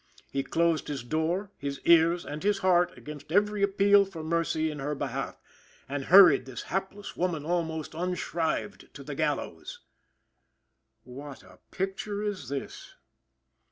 [0.31, 4.79] "He closed his door, his ears, and his heart against every appeal for mercy in
[4.79, 5.39] her behalf,
[5.87, 9.79] and hurried this hapless woman almost unshrived to the gallows."
[11.03, 12.95] What a picture is this!